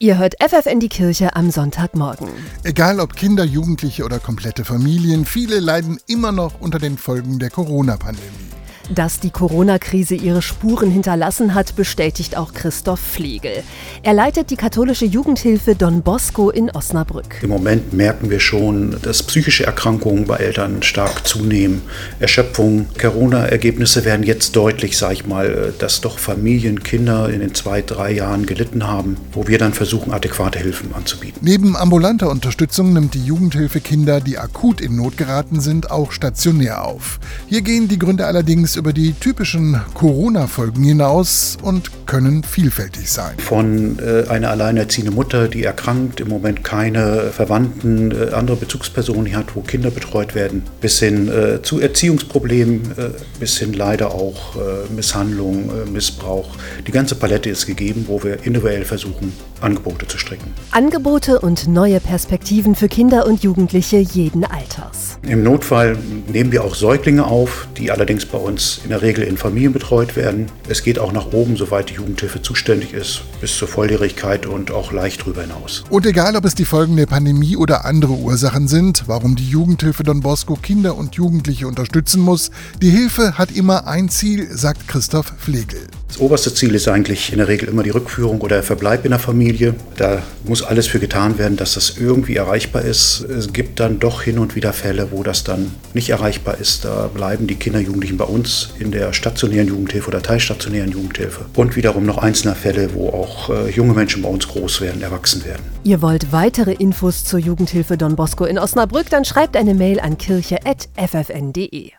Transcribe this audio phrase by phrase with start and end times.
[0.00, 2.28] Ihr hört FFN die Kirche am Sonntagmorgen.
[2.62, 7.50] Egal ob Kinder, Jugendliche oder komplette Familien, viele leiden immer noch unter den Folgen der
[7.50, 8.47] Corona-Pandemie.
[8.90, 13.62] Dass die Corona-Krise ihre Spuren hinterlassen hat, bestätigt auch Christoph Flegel.
[14.02, 17.42] Er leitet die katholische Jugendhilfe Don Bosco in Osnabrück.
[17.42, 21.82] Im Moment merken wir schon, dass psychische Erkrankungen bei Eltern stark zunehmen.
[22.18, 27.82] Erschöpfung, Corona-Ergebnisse werden jetzt deutlich, sag ich mal, dass doch Familien, Kinder in den zwei,
[27.82, 31.38] drei Jahren gelitten haben, wo wir dann versuchen, adäquate Hilfen anzubieten.
[31.42, 36.86] Neben ambulanter Unterstützung nimmt die Jugendhilfe Kinder, die akut in Not geraten sind, auch stationär
[36.86, 37.20] auf.
[37.48, 43.36] Hier gehen die Gründe allerdings über die typischen Corona-Folgen hinaus und können vielfältig sein.
[43.38, 49.56] Von äh, einer alleinerziehenden Mutter, die erkrankt, im Moment keine Verwandten, äh, andere Bezugspersonen hat,
[49.56, 53.10] wo Kinder betreut werden, bis hin äh, zu Erziehungsproblemen, äh,
[53.40, 56.56] bis hin leider auch äh, Misshandlung, äh, Missbrauch.
[56.86, 60.52] Die ganze Palette ist gegeben, wo wir individuell versuchen, Angebote zu stricken.
[60.70, 64.97] Angebote und neue Perspektiven für Kinder und Jugendliche jeden Alters.
[65.22, 65.96] Im Notfall
[66.28, 70.16] nehmen wir auch Säuglinge auf, die allerdings bei uns in der Regel in Familien betreut
[70.16, 70.46] werden.
[70.68, 74.92] Es geht auch nach oben, soweit die Jugendhilfe zuständig ist, bis zur Volljährigkeit und auch
[74.92, 75.84] leicht darüber hinaus.
[75.90, 80.02] Und egal, ob es die Folgen der Pandemie oder andere Ursachen sind, warum die Jugendhilfe
[80.02, 85.32] Don Bosco Kinder und Jugendliche unterstützen muss, die Hilfe hat immer ein Ziel, sagt Christoph
[85.38, 85.88] Flegel.
[86.08, 89.10] Das oberste Ziel ist eigentlich in der Regel immer die Rückführung oder der Verbleib in
[89.10, 89.74] der Familie.
[89.96, 93.20] Da muss alles für getan werden, dass das irgendwie erreichbar ist.
[93.20, 96.86] Es gibt dann doch hin und wieder Fälle, wo das dann nicht erreichbar ist.
[96.86, 101.44] Da bleiben die Kinder, Jugendlichen bei uns in der stationären Jugendhilfe oder teilstationären Jugendhilfe.
[101.54, 105.44] Und wiederum noch einzelne Fälle, wo auch äh, junge Menschen bei uns groß werden, erwachsen
[105.44, 105.62] werden.
[105.84, 109.10] Ihr wollt weitere Infos zur Jugendhilfe Don Bosco in Osnabrück?
[109.10, 111.92] Dann schreibt eine Mail an kirche.ffn.de.